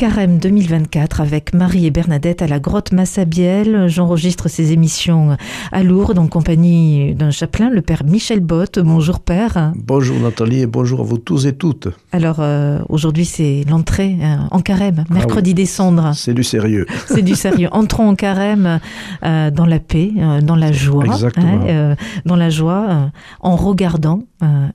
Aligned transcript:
Carême 0.00 0.38
2024 0.38 1.20
avec 1.20 1.52
Marie 1.52 1.84
et 1.84 1.90
Bernadette 1.90 2.40
à 2.40 2.46
la 2.46 2.58
grotte 2.58 2.90
Massabielle. 2.92 3.86
J'enregistre 3.88 4.48
ces 4.48 4.72
émissions 4.72 5.36
à 5.72 5.82
Lourdes 5.82 6.18
en 6.18 6.26
compagnie 6.26 7.14
d'un 7.14 7.30
chapelain, 7.30 7.68
le 7.68 7.82
père 7.82 8.02
Michel 8.06 8.40
Bott. 8.40 8.78
Bonjour 8.78 9.20
père. 9.20 9.72
Bonjour 9.76 10.18
Nathalie 10.18 10.60
et 10.62 10.66
bonjour 10.66 11.00
à 11.00 11.02
vous 11.02 11.18
tous 11.18 11.44
et 11.44 11.52
toutes. 11.54 11.88
Alors 12.12 12.36
euh, 12.40 12.78
aujourd'hui 12.88 13.26
c'est 13.26 13.66
l'entrée 13.68 14.16
euh, 14.22 14.36
en 14.50 14.60
Carême, 14.60 15.04
mercredi 15.10 15.50
Ah 15.50 15.52
oui. 15.52 15.54
des 15.54 15.66
cendres. 15.66 16.12
C'est 16.14 16.32
du 16.32 16.44
sérieux. 16.44 16.86
C'est 17.06 17.20
du 17.20 17.34
sérieux. 17.34 17.68
Entrons 17.70 18.08
en 18.08 18.14
carême 18.14 18.80
euh, 19.22 19.50
dans 19.50 19.66
la 19.66 19.80
paix, 19.80 20.12
euh, 20.16 20.40
dans 20.40 20.56
la 20.56 20.72
joie, 20.72 21.04
Exactement. 21.04 21.60
euh, 21.68 21.94
dans 22.24 22.36
la 22.36 22.48
joie, 22.48 23.10
en 23.40 23.54
regardant, 23.54 24.22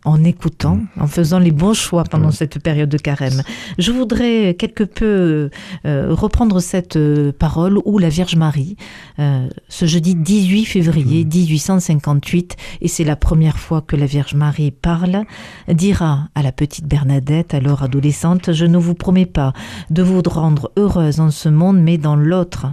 en 0.05 0.23
écoutant, 0.23 0.77
en 0.99 1.07
faisant 1.07 1.39
les 1.39 1.49
bons 1.51 1.73
choix 1.73 2.03
pendant 2.03 2.27
Mm. 2.27 2.31
cette 2.33 2.59
période 2.59 2.89
de 2.89 2.99
carême. 2.99 3.41
Je 3.79 3.91
voudrais 3.91 4.53
quelque 4.59 4.83
peu 4.83 5.14
euh, 5.15 6.13
reprendre 6.13 6.59
cette 6.59 6.95
euh, 6.95 7.31
parole 7.31 7.79
où 7.85 7.97
la 7.97 8.09
Vierge 8.09 8.35
Marie, 8.35 8.75
euh, 9.19 9.47
ce 9.69 9.85
jeudi 9.85 10.15
18 10.15 10.65
février 10.65 11.25
Mm. 11.25 11.27
1858, 11.27 12.55
et 12.81 12.87
c'est 12.87 13.03
la 13.03 13.15
première 13.15 13.57
fois 13.57 13.81
que 13.81 13.95
la 13.95 14.05
Vierge 14.05 14.35
Marie 14.35 14.71
parle, 14.71 15.23
dira 15.67 16.29
à 16.35 16.41
la 16.41 16.51
petite 16.51 16.85
Bernadette, 16.85 17.53
alors 17.53 17.83
adolescente, 17.83 18.51
je 18.53 18.65
ne 18.65 18.77
vous 18.77 18.95
promets 18.95 19.25
pas 19.25 19.53
de 19.89 20.03
vous 20.03 20.21
rendre 20.25 20.71
heureuse 20.77 21.19
en 21.19 21.31
ce 21.31 21.49
monde, 21.49 21.79
mais 21.79 21.97
dans 21.97 22.15
l'autre. 22.15 22.67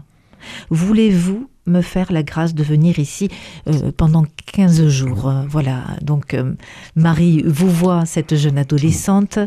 Voulez-vous 0.71 1.49
me 1.67 1.81
faire 1.81 2.11
la 2.13 2.23
grâce 2.23 2.55
de 2.55 2.63
venir 2.63 2.99
ici 2.99 3.29
euh, 3.69 3.93
pendant 3.97 4.25
15 4.53 4.89
jours 4.89 5.29
Euh, 5.29 5.43
Voilà, 5.49 5.83
donc 6.03 6.35
euh, 6.35 6.55
Marie 6.97 7.43
vous 7.47 7.71
voit 7.71 8.05
cette 8.07 8.35
jeune 8.37 8.59
adolescente. 8.59 9.39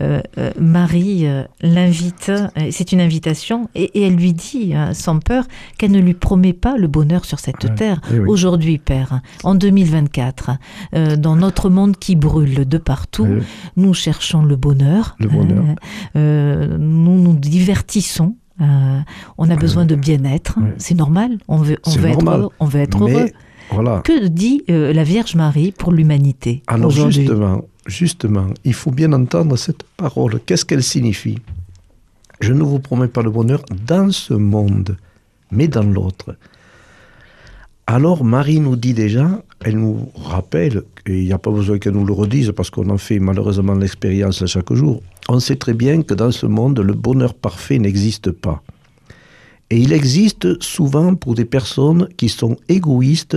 Euh, 0.00 0.20
Marie 0.60 1.26
l'invite, 1.62 2.30
c'est 2.70 2.92
une 2.92 3.00
invitation, 3.00 3.68
et, 3.74 3.98
et 3.98 4.02
elle 4.06 4.14
lui 4.16 4.32
dit, 4.32 4.74
sans 4.92 5.18
peur, 5.18 5.44
qu'elle 5.78 5.90
ne 5.92 6.00
lui 6.00 6.14
promet 6.14 6.52
pas 6.52 6.76
le 6.76 6.86
bonheur 6.88 7.24
sur 7.24 7.38
cette 7.40 7.64
Ouais, 7.64 7.74
terre. 7.74 8.00
eh 8.12 8.18
oui. 8.20 8.28
Aujourd'hui, 8.28 8.78
Père, 8.78 9.20
en 9.44 9.54
2024, 9.54 10.50
euh, 10.94 11.16
dans 11.16 11.36
notre 11.36 11.68
monde 11.70 11.96
qui 11.96 12.16
brûle 12.16 12.66
de 12.68 12.78
partout, 12.78 13.26
Euh, 13.26 13.40
nous 13.76 13.94
cherchons 13.94 14.42
le 14.42 14.56
bonheur. 14.56 15.16
Le 15.18 15.28
bonheur. 15.28 15.64
Nous 16.14 17.20
nous 17.22 17.34
divertissons. 17.34 18.36
Euh, 18.60 19.00
on 19.38 19.50
a 19.50 19.56
besoin 19.56 19.84
de 19.84 19.94
bien-être. 19.94 20.58
C'est 20.78 20.94
normal. 20.94 21.38
On 21.48 21.58
veut, 21.58 21.78
on 21.84 21.90
être 21.90 22.28
heureux. 22.28 22.50
On 22.60 22.66
veut 22.66 22.80
être 22.80 23.02
heureux. 23.02 23.30
voilà. 23.70 24.00
Que 24.04 24.28
dit 24.28 24.62
euh, 24.70 24.92
la 24.92 25.04
Vierge 25.04 25.34
Marie 25.34 25.72
pour 25.72 25.92
l'humanité 25.92 26.62
Alors 26.66 26.90
justement, 26.90 27.64
justement, 27.86 28.46
il 28.64 28.74
faut 28.74 28.90
bien 28.90 29.12
entendre 29.12 29.56
cette 29.56 29.82
parole. 29.96 30.40
Qu'est-ce 30.44 30.64
qu'elle 30.64 30.82
signifie? 30.82 31.38
Je 32.40 32.52
ne 32.52 32.62
vous 32.62 32.78
promets 32.78 33.08
pas 33.08 33.22
le 33.22 33.30
bonheur 33.30 33.62
dans 33.86 34.10
ce 34.10 34.34
monde, 34.34 34.96
mais 35.50 35.68
dans 35.68 35.82
l'autre. 35.82 36.36
Alors 37.88 38.24
Marie 38.24 38.58
nous 38.58 38.74
dit 38.74 38.94
déjà, 38.94 39.44
elle 39.64 39.78
nous 39.78 40.10
rappelle, 40.16 40.82
et 41.06 41.20
il 41.20 41.24
n'y 41.24 41.32
a 41.32 41.38
pas 41.38 41.52
besoin 41.52 41.78
qu'elle 41.78 41.92
nous 41.92 42.04
le 42.04 42.12
redise 42.12 42.52
parce 42.56 42.68
qu'on 42.68 42.90
en 42.90 42.98
fait 42.98 43.20
malheureusement 43.20 43.74
l'expérience 43.74 44.44
chaque 44.44 44.72
jour, 44.72 45.02
on 45.28 45.38
sait 45.38 45.54
très 45.54 45.72
bien 45.72 46.02
que 46.02 46.12
dans 46.14 46.32
ce 46.32 46.46
monde, 46.46 46.80
le 46.80 46.94
bonheur 46.94 47.32
parfait 47.32 47.78
n'existe 47.78 48.32
pas. 48.32 48.60
Et 49.70 49.78
il 49.78 49.92
existe 49.92 50.60
souvent 50.60 51.14
pour 51.14 51.36
des 51.36 51.44
personnes 51.44 52.08
qui 52.16 52.28
sont 52.28 52.56
égoïstes 52.68 53.36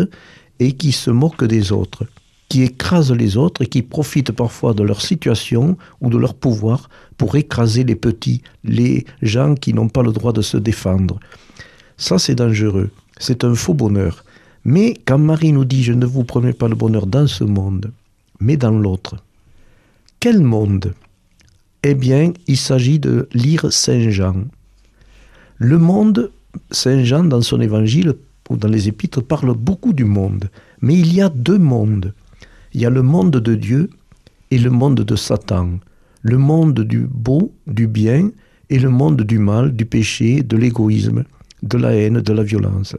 et 0.59 0.71
qui 0.71 0.93
se 0.93 1.11
moquent 1.11 1.45
des 1.45 1.71
autres, 1.71 2.05
qui 2.49 2.63
écrasent 2.63 3.11
les 3.11 3.37
autres 3.37 3.61
et 3.61 3.67
qui 3.67 3.83
profitent 3.83 4.31
parfois 4.31 4.73
de 4.73 4.81
leur 4.81 5.01
situation 5.01 5.77
ou 6.01 6.09
de 6.09 6.17
leur 6.17 6.33
pouvoir 6.33 6.89
pour 7.17 7.35
écraser 7.35 7.83
les 7.83 7.95
petits, 7.95 8.41
les 8.63 9.05
gens 9.21 9.53
qui 9.53 9.75
n'ont 9.75 9.89
pas 9.89 10.01
le 10.01 10.11
droit 10.11 10.33
de 10.33 10.41
se 10.41 10.57
défendre. 10.57 11.19
Ça, 11.97 12.17
c'est 12.17 12.35
dangereux. 12.35 12.89
C'est 13.19 13.43
un 13.43 13.53
faux 13.53 13.75
bonheur. 13.75 14.23
Mais 14.65 14.95
quand 15.05 15.17
Marie 15.17 15.51
nous 15.51 15.65
dit 15.65 15.83
Je 15.83 15.93
ne 15.93 16.05
vous 16.05 16.23
promets 16.23 16.53
pas 16.53 16.67
le 16.67 16.75
bonheur 16.75 17.07
dans 17.07 17.27
ce 17.27 17.43
monde, 17.43 17.91
mais 18.39 18.57
dans 18.57 18.71
l'autre, 18.71 19.15
quel 20.19 20.41
monde? 20.41 20.93
Eh 21.83 21.95
bien, 21.95 22.33
il 22.47 22.57
s'agit 22.57 22.99
de 22.99 23.29
lire 23.33 23.71
Saint 23.71 24.09
Jean. 24.09 24.43
Le 25.57 25.77
monde, 25.77 26.31
Saint 26.71 27.03
Jean, 27.03 27.23
dans 27.23 27.41
son 27.41 27.61
évangile 27.61 28.15
ou 28.49 28.57
dans 28.57 28.67
les 28.67 28.89
épîtres, 28.89 29.21
parle 29.21 29.53
beaucoup 29.53 29.93
du 29.93 30.03
monde. 30.03 30.49
Mais 30.81 30.95
il 30.95 31.13
y 31.13 31.21
a 31.21 31.29
deux 31.29 31.57
mondes. 31.57 32.13
Il 32.73 32.81
y 32.81 32.85
a 32.85 32.89
le 32.89 33.01
monde 33.01 33.31
de 33.31 33.55
Dieu 33.55 33.89
et 34.51 34.57
le 34.57 34.69
monde 34.69 35.01
de 35.01 35.15
Satan. 35.15 35.79
Le 36.21 36.37
monde 36.37 36.81
du 36.81 36.99
beau, 36.99 37.53
du 37.65 37.87
bien, 37.87 38.29
et 38.69 38.79
le 38.79 38.89
monde 38.89 39.21
du 39.21 39.39
mal, 39.39 39.73
du 39.73 39.85
péché, 39.85 40.43
de 40.43 40.57
l'égoïsme, 40.57 41.23
de 41.63 41.77
la 41.77 41.93
haine, 41.93 42.21
de 42.21 42.33
la 42.33 42.43
violence. 42.43 42.95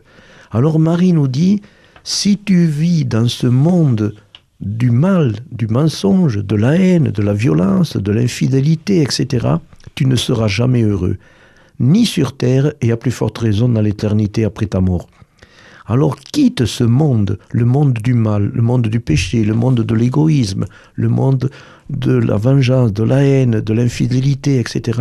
Alors 0.50 0.78
Marie 0.78 1.12
nous 1.12 1.28
dit, 1.28 1.60
si 2.04 2.38
tu 2.38 2.66
vis 2.66 3.04
dans 3.04 3.28
ce 3.28 3.46
monde 3.46 4.14
du 4.60 4.90
mal, 4.90 5.36
du 5.50 5.66
mensonge, 5.66 6.38
de 6.38 6.56
la 6.56 6.76
haine, 6.76 7.10
de 7.10 7.22
la 7.22 7.32
violence, 7.32 7.96
de 7.96 8.12
l'infidélité, 8.12 9.02
etc., 9.02 9.46
tu 9.94 10.06
ne 10.06 10.16
seras 10.16 10.48
jamais 10.48 10.82
heureux, 10.82 11.16
ni 11.78 12.04
sur 12.04 12.36
terre 12.36 12.72
et 12.80 12.92
à 12.92 12.96
plus 12.96 13.10
forte 13.10 13.38
raison 13.38 13.68
dans 13.68 13.80
l'éternité 13.80 14.44
après 14.44 14.66
ta 14.66 14.80
mort. 14.80 15.08
Alors 15.86 16.16
quitte 16.16 16.66
ce 16.66 16.84
monde, 16.84 17.38
le 17.50 17.64
monde 17.64 17.94
du 17.94 18.14
mal, 18.14 18.50
le 18.54 18.62
monde 18.62 18.86
du 18.86 19.00
péché, 19.00 19.42
le 19.42 19.54
monde 19.54 19.80
de 19.80 19.94
l'égoïsme, 19.94 20.66
le 20.94 21.08
monde 21.08 21.50
de 21.88 22.12
la 22.12 22.36
vengeance, 22.36 22.92
de 22.92 23.02
la 23.02 23.24
haine, 23.24 23.60
de 23.60 23.72
l'infidélité, 23.72 24.60
etc. 24.60 25.00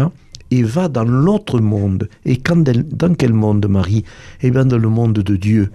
Et 0.52 0.64
va 0.64 0.88
dans 0.88 1.04
l'autre 1.04 1.60
monde. 1.60 2.10
Et 2.26 2.38
dans 2.38 3.16
quel 3.16 3.34
monde, 3.34 3.68
Marie? 3.68 4.04
Eh 4.42 4.52
bien 4.52 4.66
dans 4.66 4.78
le 4.78 4.90
monde 4.90 5.20
de 5.20 5.36
Dieu, 5.36 5.72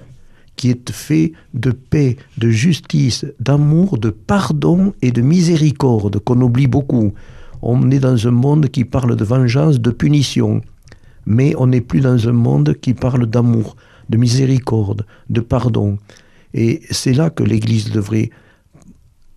qui 0.56 0.70
est 0.70 0.90
fait 0.90 1.32
de 1.54 1.70
paix, 1.70 2.16
de 2.38 2.50
justice, 2.50 3.24
d'amour, 3.40 3.98
de 3.98 4.10
pardon 4.10 4.92
et 5.02 5.12
de 5.12 5.22
miséricorde, 5.22 6.18
qu'on 6.18 6.40
oublie 6.40 6.66
beaucoup. 6.66 7.12
On 7.62 7.90
est 7.90 8.00
dans 8.00 8.26
un 8.26 8.32
monde 8.32 8.68
qui 8.68 8.84
parle 8.84 9.16
de 9.16 9.24
vengeance, 9.24 9.80
de 9.80 9.90
punition 9.90 10.60
mais 11.26 11.54
on 11.56 11.66
n'est 11.66 11.80
plus 11.80 12.00
dans 12.00 12.28
un 12.28 12.32
monde 12.32 12.74
qui 12.74 12.94
parle 12.94 13.26
d'amour, 13.26 13.76
de 14.08 14.16
miséricorde, 14.16 15.06
de 15.30 15.40
pardon. 15.40 15.98
Et 16.52 16.82
c'est 16.90 17.12
là 17.12 17.30
que 17.30 17.42
l'Église 17.42 17.90
devrait 17.90 18.30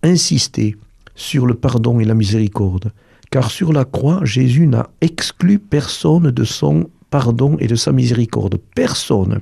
insister 0.02 0.76
sur 1.14 1.46
le 1.46 1.54
pardon 1.54 2.00
et 2.00 2.04
la 2.04 2.14
miséricorde. 2.14 2.92
Car 3.30 3.50
sur 3.50 3.72
la 3.72 3.84
croix, 3.84 4.20
Jésus 4.24 4.66
n'a 4.66 4.88
exclu 5.00 5.58
personne 5.58 6.30
de 6.30 6.44
son 6.44 6.88
pardon 7.10 7.56
et 7.58 7.66
de 7.66 7.74
sa 7.74 7.92
miséricorde. 7.92 8.58
Personne. 8.74 9.40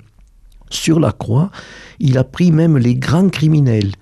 Sur 0.71 0.99
la 0.99 1.13
croix, 1.13 1.51
il 2.01 2.19
a 2.19 2.25
pris 2.25 2.51
même 2.51 2.77
les 2.77 2.97
grands 2.97 3.29
criminels, 3.29 3.93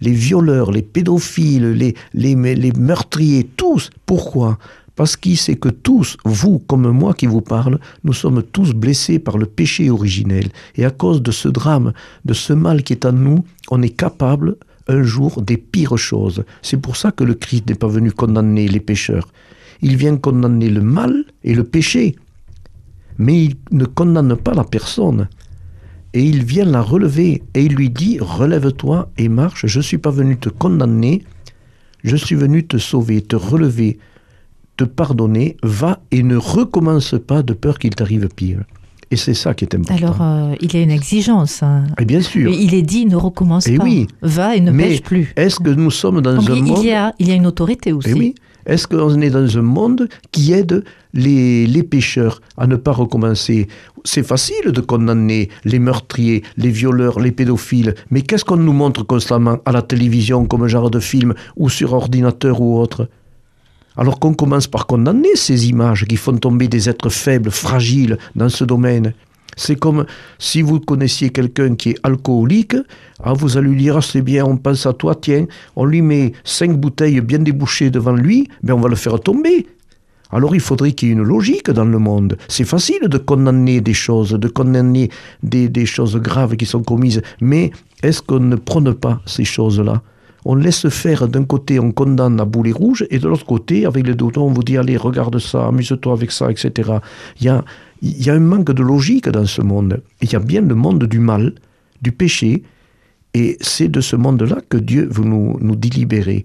les 0.00 0.12
violeurs, 0.12 0.70
les 0.72 0.82
pédophiles, 0.82 1.94
les, 2.14 2.36
meurtriers, 2.76 3.44
tous. 3.56 3.90
Pourquoi? 4.06 4.58
Parce 4.94 5.16
qu'il 5.16 5.36
sait 5.36 5.56
que 5.56 5.68
tous, 5.68 6.16
vous 6.24 6.58
comme 6.58 6.90
moi 6.90 7.12
qui 7.12 7.26
vous 7.26 7.42
parle, 7.42 7.78
nous 8.02 8.14
sommes 8.14 8.42
tous 8.42 8.72
blessés 8.72 9.18
par 9.18 9.36
le 9.36 9.44
péché 9.44 9.90
originel. 9.90 10.48
Et 10.76 10.86
à 10.86 10.90
cause 10.90 11.20
de 11.20 11.30
ce 11.30 11.48
drame, 11.48 11.92
de 12.24 12.32
ce 12.32 12.54
mal 12.54 12.82
qui 12.82 12.94
est 12.94 13.04
en 13.04 13.12
nous, 13.12 13.44
on 13.70 13.82
est 13.82 13.90
capable 13.90 14.56
un 14.88 15.02
jour 15.02 15.42
des 15.42 15.56
pires 15.56 15.98
choses. 15.98 16.44
C'est 16.62 16.80
pour 16.80 16.96
ça 16.96 17.12
que 17.12 17.24
le 17.24 17.34
Christ 17.34 17.68
n'est 17.68 17.74
pas 17.74 17.88
venu 17.88 18.12
condamner 18.12 18.68
les 18.68 18.80
pécheurs. 18.80 19.28
Il 19.82 19.96
vient 19.96 20.16
condamner 20.16 20.68
le 20.70 20.82
mal 20.82 21.24
et 21.44 21.54
le 21.54 21.64
péché. 21.64 22.16
Mais 23.18 23.44
il 23.44 23.56
ne 23.72 23.84
condamne 23.84 24.36
pas 24.36 24.54
la 24.54 24.64
personne 24.64 25.28
et 26.16 26.24
il 26.24 26.44
vient 26.44 26.64
la 26.64 26.80
relever 26.80 27.42
et 27.52 27.64
il 27.64 27.74
lui 27.74 27.90
dit 27.90 28.18
relève-toi 28.20 29.10
et 29.18 29.28
marche, 29.28 29.66
je 29.66 29.78
ne 29.78 29.82
suis 29.82 29.98
pas 29.98 30.10
venu 30.10 30.38
te 30.38 30.48
condamner, 30.48 31.22
je 32.04 32.16
suis 32.16 32.36
venu 32.36 32.66
te 32.66 32.78
sauver, 32.78 33.20
te 33.20 33.36
relever, 33.36 33.98
te 34.78 34.84
pardonner, 34.84 35.58
va 35.62 36.00
et 36.10 36.22
ne 36.22 36.36
recommence 36.36 37.14
pas 37.26 37.42
de 37.42 37.52
peur 37.52 37.78
qu'il 37.78 37.94
t'arrive 37.94 38.28
pire. 38.28 38.64
Et 39.10 39.16
c'est 39.16 39.34
ça 39.34 39.54
qui 39.54 39.64
est 39.64 39.74
important. 39.74 39.94
Alors, 39.94 40.20
euh, 40.20 40.54
il 40.60 40.74
y 40.74 40.78
a 40.78 40.82
une 40.82 40.90
exigence. 40.90 41.62
hein. 41.62 41.84
et 42.00 42.04
bien 42.04 42.20
sûr. 42.20 42.50
Il 42.50 42.74
est 42.74 42.82
dit, 42.82 43.06
ne 43.06 43.14
recommence 43.16 43.66
Eh 43.68 43.76
pas. 43.76 43.84
oui. 43.84 44.08
Va 44.20 44.56
et 44.56 44.60
ne 44.60 44.72
Mais 44.72 44.88
pêche 44.88 45.02
plus. 45.02 45.32
Est-ce 45.36 45.60
que 45.60 45.70
nous 45.70 45.90
sommes 45.92 46.20
dans 46.20 46.34
Donc, 46.34 46.50
un 46.50 46.54
il, 46.54 46.64
monde 46.64 46.78
il 46.82 46.86
y 46.88 46.92
a, 46.92 47.14
il 47.20 47.28
y 47.28 47.30
a 47.30 47.34
une 47.34 47.46
autorité 47.46 47.92
aussi. 47.92 48.08
Eh 48.10 48.14
oui. 48.14 48.34
Est-ce 48.66 48.88
qu'on 48.88 49.20
est 49.20 49.30
dans 49.30 49.58
un 49.58 49.62
monde 49.62 50.08
qui 50.32 50.52
aide 50.52 50.82
les, 51.14 51.68
les 51.68 51.84
pécheurs 51.84 52.40
à 52.56 52.66
ne 52.66 52.74
pas 52.74 52.90
recommencer? 52.90 53.68
C'est 54.02 54.26
facile 54.26 54.72
de 54.72 54.80
condamner 54.80 55.50
les 55.64 55.78
meurtriers, 55.78 56.42
les 56.56 56.70
violeurs, 56.70 57.20
les 57.20 57.30
pédophiles, 57.30 57.94
mais 58.10 58.22
qu'est-ce 58.22 58.44
qu'on 58.44 58.56
nous 58.56 58.72
montre 58.72 59.04
constamment 59.04 59.58
à 59.64 59.70
la 59.70 59.82
télévision 59.82 60.46
comme 60.46 60.66
genre 60.66 60.90
de 60.90 60.98
film 60.98 61.32
ou 61.56 61.68
sur 61.68 61.92
ordinateur 61.92 62.60
ou 62.60 62.76
autre? 62.80 63.08
Alors 63.96 64.18
qu'on 64.18 64.34
commence 64.34 64.66
par 64.66 64.86
condamner 64.86 65.34
ces 65.36 65.68
images 65.68 66.04
qui 66.04 66.16
font 66.16 66.36
tomber 66.36 66.68
des 66.68 66.88
êtres 66.88 67.08
faibles, 67.10 67.50
fragiles 67.50 68.18
dans 68.34 68.48
ce 68.48 68.64
domaine. 68.64 69.14
C'est 69.56 69.76
comme 69.76 70.04
si 70.38 70.60
vous 70.60 70.80
connaissiez 70.80 71.30
quelqu'un 71.30 71.74
qui 71.76 71.90
est 71.90 71.98
alcoolique, 72.02 72.76
ah, 73.22 73.32
vous 73.32 73.56
allez 73.56 73.70
lui 73.70 73.76
dire, 73.76 73.96
ah, 73.96 74.02
c'est 74.02 74.20
bien, 74.20 74.44
on 74.44 74.58
pense 74.58 74.84
à 74.84 74.92
toi, 74.92 75.14
tiens, 75.14 75.46
on 75.76 75.86
lui 75.86 76.02
met 76.02 76.32
cinq 76.44 76.78
bouteilles 76.78 77.22
bien 77.22 77.38
débouchées 77.38 77.88
devant 77.88 78.12
lui, 78.12 78.48
mais 78.62 78.72
on 78.72 78.80
va 78.80 78.90
le 78.90 78.96
faire 78.96 79.18
tomber. 79.18 79.66
Alors 80.30 80.54
il 80.54 80.60
faudrait 80.60 80.92
qu'il 80.92 81.08
y 81.08 81.10
ait 81.12 81.14
une 81.14 81.22
logique 81.22 81.70
dans 81.70 81.84
le 81.84 81.98
monde. 81.98 82.36
C'est 82.48 82.64
facile 82.64 83.08
de 83.08 83.16
condamner 83.16 83.80
des 83.80 83.94
choses, 83.94 84.32
de 84.32 84.48
condamner 84.48 85.08
des, 85.42 85.68
des 85.68 85.86
choses 85.86 86.16
graves 86.16 86.56
qui 86.56 86.66
sont 86.66 86.82
commises, 86.82 87.22
mais 87.40 87.70
est-ce 88.02 88.20
qu'on 88.20 88.40
ne 88.40 88.56
prône 88.56 88.92
pas 88.92 89.22
ces 89.24 89.44
choses-là? 89.44 90.02
On 90.48 90.54
laisse 90.54 90.88
faire 90.88 91.26
d'un 91.26 91.44
côté, 91.44 91.80
on 91.80 91.90
condamne 91.90 92.40
à 92.40 92.44
boulet 92.44 92.70
rouge, 92.70 93.04
et 93.10 93.18
de 93.18 93.26
l'autre 93.26 93.44
côté, 93.44 93.84
avec 93.84 94.06
les 94.06 94.14
deux 94.14 94.26
on 94.36 94.52
vous 94.52 94.62
dit 94.62 94.76
allez, 94.76 94.96
regarde 94.96 95.38
ça, 95.40 95.66
amuse-toi 95.66 96.12
avec 96.12 96.30
ça, 96.30 96.50
etc. 96.52 96.92
Il 97.40 97.46
y 97.46 97.48
a, 97.48 97.64
y 98.00 98.30
a 98.30 98.34
un 98.34 98.38
manque 98.38 98.70
de 98.70 98.82
logique 98.82 99.28
dans 99.28 99.44
ce 99.44 99.60
monde. 99.60 100.00
Il 100.22 100.32
y 100.32 100.36
a 100.36 100.38
bien 100.38 100.60
le 100.60 100.76
monde 100.76 101.04
du 101.04 101.18
mal, 101.18 101.54
du 102.00 102.12
péché, 102.12 102.62
et 103.34 103.56
c'est 103.60 103.88
de 103.88 104.00
ce 104.00 104.14
monde-là 104.14 104.58
que 104.68 104.76
Dieu 104.76 105.08
veut 105.10 105.24
nous, 105.24 105.58
nous 105.60 105.74
délibérer. 105.74 106.44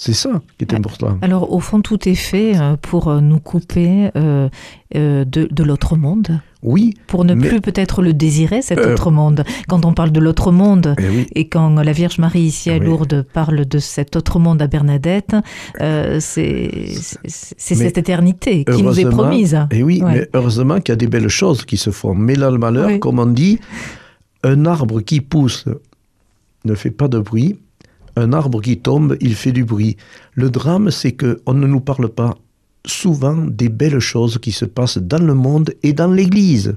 C'est 0.00 0.12
ça 0.14 0.40
qui 0.56 0.64
est 0.64 0.74
important. 0.74 1.18
Alors, 1.22 1.52
au 1.52 1.58
fond, 1.58 1.80
tout 1.82 2.08
est 2.08 2.14
fait 2.14 2.56
euh, 2.56 2.76
pour 2.80 3.08
euh, 3.08 3.20
nous 3.20 3.40
couper 3.40 4.10
euh, 4.14 4.48
de, 4.94 5.24
de 5.50 5.62
l'autre 5.64 5.96
monde. 5.96 6.40
Oui. 6.62 6.94
Pour 7.08 7.24
ne 7.24 7.34
mais- 7.34 7.48
plus 7.48 7.60
peut-être 7.60 8.00
le 8.00 8.12
désirer, 8.14 8.62
cet 8.62 8.78
Euh, 8.78 8.92
autre 8.92 9.10
monde. 9.10 9.42
Quand 9.68 9.84
on 9.84 9.92
parle 9.94 10.12
de 10.12 10.20
l'autre 10.20 10.52
monde, 10.52 10.94
Eh 10.98 11.08
oui. 11.08 11.26
et 11.34 11.48
quand 11.48 11.74
la 11.82 11.90
Vierge 11.92 12.18
Marie 12.18 12.42
ici 12.42 12.70
à 12.70 12.78
Oui. 12.78 12.86
Lourdes 12.86 13.26
parle 13.32 13.64
de 13.64 13.78
cet 13.80 14.14
autre 14.14 14.38
monde 14.38 14.62
à 14.62 14.68
Bernadette, 14.68 15.34
euh, 15.80 16.18
c'est 16.20 16.70
cette 17.56 17.98
éternité 17.98 18.64
qui 18.64 18.82
nous 18.84 19.00
est 19.00 19.04
promise. 19.10 19.58
Et 19.72 19.82
oui, 19.82 20.00
Ouais. 20.02 20.12
mais 20.12 20.28
heureusement 20.32 20.76
qu'il 20.80 20.92
y 20.92 20.94
a 20.94 20.96
des 20.96 21.08
belles 21.08 21.28
choses 21.28 21.64
qui 21.64 21.76
se 21.76 21.90
font. 21.90 22.14
Mais 22.14 22.36
là, 22.36 22.50
le 22.52 22.58
malheur, 22.58 22.86
Oui. 22.86 23.00
comme 23.00 23.18
on 23.18 23.26
dit, 23.26 23.58
un 24.44 24.64
arbre 24.64 25.00
qui 25.00 25.20
pousse 25.20 25.64
ne 26.64 26.74
fait 26.76 26.90
pas 26.92 27.08
de 27.08 27.18
bruit, 27.18 27.58
un 28.18 28.32
arbre 28.32 28.60
qui 28.60 28.78
tombe, 28.78 29.16
il 29.20 29.34
fait 29.34 29.52
du 29.52 29.64
bruit. 29.64 29.96
Le 30.34 30.50
drame, 30.50 30.90
c'est 30.90 31.12
que 31.12 31.40
on 31.46 31.54
ne 31.54 31.66
nous 31.66 31.80
parle 31.80 32.08
pas 32.08 32.36
souvent 32.86 33.36
des 33.36 33.68
belles 33.68 34.00
choses 34.00 34.38
qui 34.38 34.52
se 34.52 34.64
passent 34.64 34.98
dans 34.98 35.24
le 35.24 35.34
monde 35.34 35.72
et 35.82 35.92
dans 35.92 36.10
l'Église. 36.12 36.74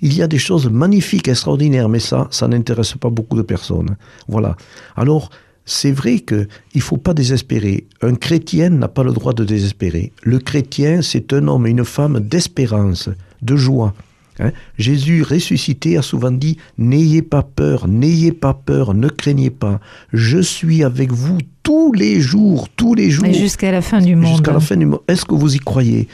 Il 0.00 0.14
y 0.14 0.22
a 0.22 0.28
des 0.28 0.38
choses 0.38 0.70
magnifiques, 0.70 1.28
extraordinaires, 1.28 1.88
mais 1.88 1.98
ça, 1.98 2.28
ça 2.30 2.46
n'intéresse 2.48 2.94
pas 2.94 3.10
beaucoup 3.10 3.36
de 3.36 3.42
personnes. 3.42 3.96
Voilà. 4.28 4.56
Alors, 4.96 5.30
c'est 5.64 5.92
vrai 5.92 6.20
qu'il 6.20 6.48
ne 6.74 6.80
faut 6.80 6.96
pas 6.96 7.14
désespérer. 7.14 7.86
Un 8.00 8.14
chrétien 8.14 8.70
n'a 8.70 8.88
pas 8.88 9.02
le 9.02 9.12
droit 9.12 9.32
de 9.32 9.44
désespérer. 9.44 10.12
Le 10.22 10.38
chrétien, 10.38 11.02
c'est 11.02 11.32
un 11.32 11.46
homme 11.48 11.66
et 11.66 11.70
une 11.70 11.84
femme 11.84 12.20
d'espérance, 12.20 13.10
de 13.42 13.56
joie. 13.56 13.92
Hein? 14.40 14.52
Jésus 14.78 15.22
ressuscité 15.22 15.96
a 15.96 16.02
souvent 16.02 16.30
dit 16.30 16.56
N'ayez 16.76 17.22
pas 17.22 17.42
peur, 17.42 17.88
n'ayez 17.88 18.32
pas 18.32 18.54
peur, 18.54 18.94
ne 18.94 19.08
craignez 19.08 19.50
pas. 19.50 19.80
Je 20.12 20.38
suis 20.38 20.82
avec 20.84 21.12
vous 21.12 21.38
tous 21.62 21.92
les 21.92 22.20
jours, 22.20 22.68
tous 22.76 22.94
les 22.94 23.10
jours. 23.10 23.26
Et 23.26 23.34
jusqu'à 23.34 23.72
la 23.72 23.82
fin 23.82 24.00
du 24.00 24.16
monde. 24.16 24.32
Jusqu'à 24.32 24.52
la 24.52 24.60
fin 24.60 24.76
du 24.76 24.86
monde. 24.86 25.00
Est-ce 25.08 25.24
que 25.24 25.34
vous 25.34 25.54
y 25.54 25.58
croyez? 25.58 26.08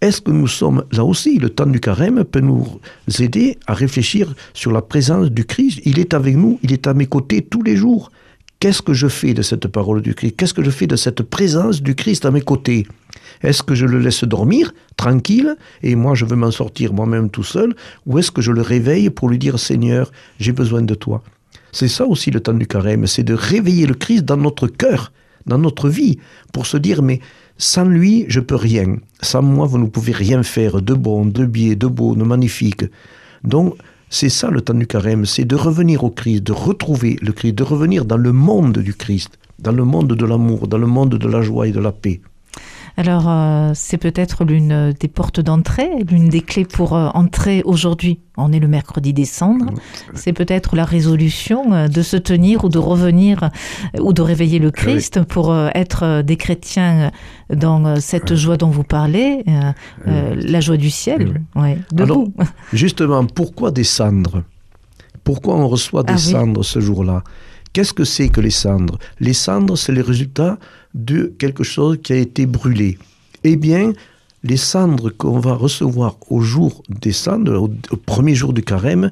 Est-ce 0.00 0.20
que 0.20 0.30
nous 0.30 0.46
sommes, 0.46 0.84
là 0.92 1.04
aussi, 1.04 1.38
le 1.38 1.48
temps 1.48 1.66
du 1.66 1.80
carême 1.80 2.22
peut 2.24 2.40
nous 2.40 2.80
aider 3.18 3.56
à 3.66 3.72
réfléchir 3.72 4.34
sur 4.52 4.70
la 4.70 4.82
présence 4.82 5.30
du 5.30 5.44
Christ? 5.44 5.80
Il 5.84 5.98
est 5.98 6.12
avec 6.12 6.36
nous, 6.36 6.58
il 6.62 6.72
est 6.72 6.86
à 6.86 6.92
mes 6.92 7.06
côtés 7.06 7.40
tous 7.42 7.62
les 7.62 7.76
jours. 7.76 8.10
Qu'est-ce 8.58 8.82
que 8.82 8.94
je 8.94 9.08
fais 9.08 9.34
de 9.34 9.42
cette 9.42 9.68
parole 9.68 10.02
du 10.02 10.14
Christ? 10.14 10.34
Qu'est-ce 10.36 10.54
que 10.54 10.64
je 10.64 10.70
fais 10.70 10.86
de 10.86 10.96
cette 10.96 11.22
présence 11.22 11.82
du 11.82 11.94
Christ 11.94 12.24
à 12.24 12.30
mes 12.30 12.40
côtés? 12.40 12.86
Est-ce 13.42 13.62
que 13.62 13.74
je 13.74 13.86
le 13.86 13.98
laisse 13.98 14.24
dormir, 14.24 14.72
tranquille, 14.96 15.56
et 15.82 15.94
moi 15.94 16.14
je 16.14 16.24
veux 16.24 16.36
m'en 16.36 16.50
sortir 16.50 16.92
moi-même 16.92 17.30
tout 17.30 17.44
seul 17.44 17.74
Ou 18.06 18.18
est-ce 18.18 18.30
que 18.30 18.42
je 18.42 18.52
le 18.52 18.62
réveille 18.62 19.10
pour 19.10 19.28
lui 19.28 19.38
dire 19.38 19.58
Seigneur, 19.58 20.10
j'ai 20.38 20.52
besoin 20.52 20.82
de 20.82 20.94
toi? 20.94 21.22
C'est 21.72 21.88
ça 21.88 22.06
aussi 22.06 22.30
le 22.30 22.40
temps 22.40 22.54
du 22.54 22.66
carême, 22.66 23.06
c'est 23.06 23.22
de 23.22 23.34
réveiller 23.34 23.86
le 23.86 23.94
Christ 23.94 24.24
dans 24.24 24.36
notre 24.36 24.66
cœur, 24.66 25.12
dans 25.46 25.58
notre 25.58 25.88
vie, 25.88 26.18
pour 26.52 26.66
se 26.66 26.76
dire 26.76 27.02
mais 27.02 27.20
sans 27.58 27.84
lui, 27.84 28.26
je 28.28 28.40
peux 28.40 28.56
rien. 28.56 28.96
Sans 29.22 29.42
moi, 29.42 29.66
vous 29.66 29.78
ne 29.78 29.86
pouvez 29.86 30.12
rien 30.12 30.42
faire 30.42 30.82
de 30.82 30.94
bon, 30.94 31.24
de 31.24 31.46
bien, 31.46 31.74
de 31.74 31.86
beau, 31.86 32.14
de 32.14 32.22
magnifique. 32.22 32.84
Donc, 33.44 33.76
c'est 34.08 34.28
ça 34.28 34.50
le 34.50 34.60
temps 34.60 34.74
du 34.74 34.86
carême, 34.86 35.24
c'est 35.24 35.44
de 35.44 35.56
revenir 35.56 36.04
au 36.04 36.10
Christ, 36.10 36.42
de 36.42 36.52
retrouver 36.52 37.18
le 37.22 37.32
Christ, 37.32 37.54
de 37.54 37.62
revenir 37.62 38.04
dans 38.04 38.16
le 38.18 38.32
monde 38.32 38.78
du 38.78 38.94
Christ, 38.94 39.38
dans 39.58 39.72
le 39.72 39.84
monde 39.84 40.12
de 40.12 40.24
l'amour, 40.26 40.68
dans 40.68 40.78
le 40.78 40.86
monde 40.86 41.16
de 41.16 41.28
la 41.28 41.42
joie 41.42 41.66
et 41.66 41.72
de 41.72 41.80
la 41.80 41.92
paix. 41.92 42.20
Alors, 42.98 43.28
euh, 43.28 43.72
c'est 43.74 43.98
peut-être 43.98 44.44
l'une 44.44 44.92
des 44.98 45.08
portes 45.08 45.40
d'entrée, 45.40 45.90
l'une 46.10 46.28
des 46.30 46.40
clés 46.40 46.64
pour 46.64 46.94
euh, 46.94 47.08
entrer 47.12 47.62
aujourd'hui. 47.64 48.20
On 48.38 48.52
est 48.52 48.58
le 48.58 48.68
mercredi 48.68 49.12
décembre. 49.12 49.66
C'est 50.14 50.32
peut-être 50.32 50.76
la 50.76 50.86
résolution 50.86 51.72
euh, 51.74 51.88
de 51.88 52.00
se 52.00 52.16
tenir 52.16 52.64
ou 52.64 52.68
de 52.70 52.78
revenir 52.78 53.50
ou 54.00 54.14
de 54.14 54.22
réveiller 54.22 54.58
le 54.58 54.70
Christ 54.70 55.22
pour 55.24 55.52
euh, 55.52 55.68
être 55.74 56.22
des 56.22 56.36
chrétiens 56.36 57.10
dans 57.54 58.00
cette 58.00 58.34
joie 58.34 58.56
dont 58.56 58.70
vous 58.70 58.82
parlez, 58.82 59.44
la 60.06 60.60
joie 60.60 60.76
du 60.76 60.90
ciel. 60.90 61.42
Ouais, 61.54 61.78
debout. 61.92 62.32
Justement, 62.72 63.24
pourquoi 63.26 63.70
des 63.70 63.84
cendres? 63.84 64.42
Pourquoi 65.22 65.56
on 65.56 65.68
reçoit 65.68 66.02
des 66.02 66.14
Ah 66.14 66.18
cendres 66.18 66.64
ce 66.64 66.80
jour-là? 66.80 67.22
Qu'est-ce 67.76 67.92
que 67.92 68.04
c'est 68.04 68.30
que 68.30 68.40
les 68.40 68.48
cendres? 68.48 68.98
Les 69.20 69.34
cendres, 69.34 69.76
c'est 69.76 69.92
le 69.92 70.00
résultat 70.00 70.58
de 70.94 71.34
quelque 71.38 71.62
chose 71.62 71.98
qui 72.02 72.14
a 72.14 72.16
été 72.16 72.46
brûlé. 72.46 72.96
Eh 73.44 73.56
bien, 73.56 73.92
les 74.42 74.56
cendres 74.56 75.10
qu'on 75.10 75.40
va 75.40 75.52
recevoir 75.52 76.16
au 76.30 76.40
jour 76.40 76.82
des 76.88 77.12
cendres, 77.12 77.52
au, 77.52 77.70
au 77.90 77.96
premier 77.98 78.34
jour 78.34 78.54
du 78.54 78.62
carême, 78.62 79.10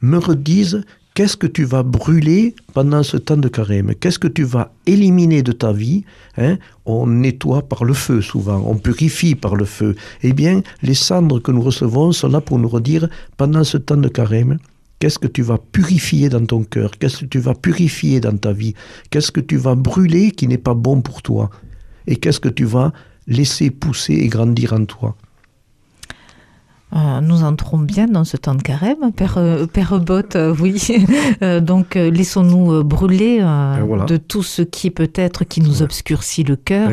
me 0.00 0.18
redisent 0.18 0.84
qu'est-ce 1.14 1.36
que 1.36 1.48
tu 1.48 1.64
vas 1.64 1.82
brûler 1.82 2.54
pendant 2.72 3.02
ce 3.02 3.16
temps 3.16 3.36
de 3.36 3.48
carême 3.48 3.96
Qu'est-ce 3.98 4.20
que 4.20 4.28
tu 4.28 4.44
vas 4.44 4.70
éliminer 4.86 5.42
de 5.42 5.50
ta 5.50 5.72
vie 5.72 6.04
hein? 6.38 6.58
On 6.86 7.08
nettoie 7.08 7.62
par 7.68 7.82
le 7.82 7.94
feu 7.94 8.22
souvent, 8.22 8.62
on 8.64 8.76
purifie 8.76 9.34
par 9.34 9.56
le 9.56 9.64
feu. 9.64 9.96
Eh 10.22 10.32
bien, 10.32 10.62
les 10.82 10.94
cendres 10.94 11.40
que 11.40 11.50
nous 11.50 11.62
recevons 11.62 12.12
sont 12.12 12.28
là 12.28 12.40
pour 12.40 12.60
nous 12.60 12.68
redire 12.68 13.08
pendant 13.36 13.64
ce 13.64 13.76
temps 13.76 13.96
de 13.96 14.08
carême, 14.08 14.58
Qu'est-ce 14.98 15.18
que 15.18 15.26
tu 15.26 15.42
vas 15.42 15.58
purifier 15.58 16.28
dans 16.28 16.44
ton 16.44 16.62
cœur? 16.64 16.92
Qu'est-ce 16.98 17.18
que 17.18 17.26
tu 17.26 17.38
vas 17.38 17.54
purifier 17.54 18.20
dans 18.20 18.36
ta 18.36 18.52
vie? 18.52 18.74
Qu'est-ce 19.10 19.32
que 19.32 19.40
tu 19.40 19.56
vas 19.56 19.74
brûler 19.74 20.30
qui 20.30 20.48
n'est 20.48 20.58
pas 20.58 20.74
bon 20.74 21.02
pour 21.02 21.22
toi? 21.22 21.50
Et 22.06 22.16
qu'est-ce 22.16 22.40
que 22.40 22.48
tu 22.48 22.64
vas 22.64 22.92
laisser 23.26 23.70
pousser 23.70 24.14
et 24.14 24.28
grandir 24.28 24.72
en 24.72 24.84
toi? 24.84 25.16
Euh, 26.94 27.20
nous 27.20 27.42
entrons 27.42 27.78
bien 27.78 28.06
dans 28.06 28.22
ce 28.22 28.36
temps 28.36 28.54
de 28.54 28.62
carême, 28.62 29.10
Père, 29.16 29.34
euh, 29.36 29.66
Père 29.66 29.98
Bott, 29.98 30.36
euh, 30.36 30.54
oui. 30.60 30.80
Euh, 31.42 31.60
donc, 31.60 31.94
laissons-nous 31.96 32.84
brûler 32.84 33.38
voilà. 33.40 34.04
de 34.04 34.16
tout 34.16 34.42
ce 34.42 34.62
qui 34.62 34.90
peut-être 34.90 35.44
qui 35.44 35.60
nous 35.60 35.82
obscurcit 35.82 36.44
le 36.44 36.56
cœur, 36.56 36.90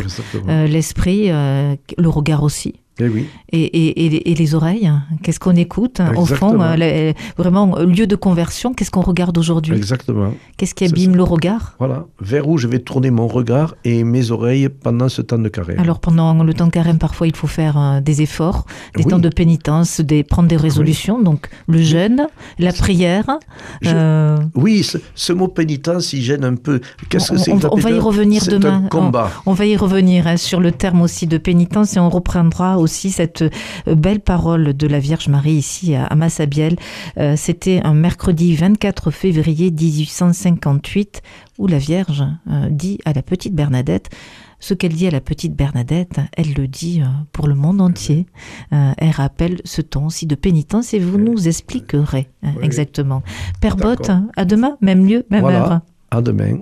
l'esprit, 0.48 1.28
le 1.30 2.10
regard 2.10 2.44
aussi. 2.44 2.81
Eh 3.00 3.08
oui. 3.08 3.26
Et, 3.52 3.62
et- 3.62 4.06
et 4.06 4.10
les- 4.10 4.22
et 4.26 4.36
les 4.36 4.54
oreilles, 4.56 4.92
qu'est-ce 5.24 5.40
qu'on 5.40 5.56
écoute 5.56 6.02
Au 6.16 6.26
fond, 6.26 6.62
euh, 6.62 6.76
les- 6.76 7.16
vraiment, 7.38 7.80
lieu 7.80 8.06
de 8.06 8.16
conversion, 8.16 8.74
qu'est-ce 8.74 8.92
qu'on 8.92 9.02
regarde 9.02 9.38
aujourd'hui? 9.38 9.76
Exactement. 9.76 10.34
Qu'est-ce 10.58 10.76
qui 10.76 10.86
abîme 10.86 11.16
le 11.16 11.24
regard? 11.24 11.76
Voilà. 11.80 12.06
Vers 12.20 12.48
où 12.48 12.58
je 12.58 12.68
vais 12.68 12.80
tourner 12.80 13.10
mon 13.10 13.28
regard 13.28 13.76
et 13.86 14.04
mes 14.04 14.30
oreilles 14.32 14.70
pendant 14.70 15.10
ce 15.10 15.22
temps 15.22 15.40
de 15.40 15.48
carême. 15.50 15.80
Alors 15.80 16.00
pendant 16.00 16.44
le 16.44 16.54
temps 16.54 16.68
de 16.68 16.72
carême, 16.72 16.98
parfois 17.00 17.28
il 17.28 17.36
faut 17.36 17.48
faire 17.48 17.78
euh, 17.78 18.02
des 18.02 18.22
efforts, 18.22 18.66
des 18.96 19.04
Oui. 19.06 19.10
temps 19.10 19.20
de 19.20 19.30
pénitence, 19.30 20.02
des, 20.02 20.24
prendre 20.24 20.48
des 20.50 20.58
résolutions. 20.58 21.22
Donc 21.22 21.50
le 21.68 21.82
jeûne, 21.82 22.28
la 22.60 22.74
prière. 22.74 23.26
Je- 23.82 23.90
euh, 23.94 24.38
Oui, 24.56 24.84
ce, 24.84 24.98
ce 25.16 25.34
mot 25.34 25.48
pénitence, 25.48 26.14
il 26.14 26.22
gêne 26.22 26.44
un 26.44 26.56
peu. 26.56 26.82
Qu'est-ce 27.10 27.32
que 27.32 27.38
c'est 27.38 27.52
on- 27.54 27.60
on 27.74 27.78
va 27.78 27.90
y 27.92 28.00
revenir 28.00 28.44
demain. 28.48 28.84
un 28.86 28.88
combat. 28.90 29.32
On 29.46 29.54
va 29.54 29.66
y 29.66 29.76
revenir 29.78 30.28
hein, 30.28 30.38
sur 30.38 30.60
le 30.60 30.72
terme 30.72 31.02
aussi 31.02 31.26
de 31.26 31.38
pénitence 31.38 31.96
et 31.96 32.00
on 32.00 32.10
reprendra 32.10 32.78
aussi 32.82 33.12
cette 33.12 33.44
euh, 33.44 33.96
belle 33.96 34.20
parole 34.20 34.74
de 34.76 34.88
la 34.88 35.00
Vierge 35.00 35.28
Marie 35.30 35.54
ici 35.54 35.96
à, 35.96 36.14
Massabielle. 36.16 36.76
Euh, 37.18 37.36
C'était 37.38 37.82
un 37.84 37.94
mercredi 37.94 38.56
24 38.56 39.12
février 39.12 39.72
1858 39.72 41.22
où 41.58 41.68
la 41.68 41.78
Vierge 41.78 42.24
euh, 42.50 42.70
dit 42.70 43.00
à 43.06 43.14
la 43.14 43.22
petite 43.22 43.54
Bernadette 43.56 44.10
ce 44.60 44.76
qu'elle 44.76 44.94
dit 44.94 45.08
à 45.08 45.12
la 45.12 45.22
petite 45.22 45.56
Bernadette, 45.56 46.20
elle 46.38 46.54
le 46.54 46.68
dit 46.68 47.02
pour 47.32 47.48
le 47.48 47.56
monde 47.56 47.82
entier. 47.82 48.28
Elle 48.70 49.10
rappelle 49.10 49.60
ce 49.66 49.82
temps 49.82 50.06
aussi 50.06 50.28
de 50.28 50.36
pénitence 50.36 50.94
et 50.94 51.00
vous 51.00 51.18
nous 51.18 51.48
expliquerez 51.48 52.30
Oui. 52.44 52.50
exactement. 52.62 53.24
Père. 53.60 53.76
Botte, 53.76 54.12
à 54.36 54.46
demain, 54.46 54.78
même 54.80 55.08
lieu, 55.08 55.26
même 55.32 55.42
Voilà. 55.42 55.64
heure. 55.64 55.80
À 56.12 56.22
demain. 56.22 56.60